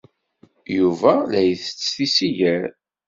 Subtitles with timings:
[0.77, 2.63] Yuba la isett tisigar.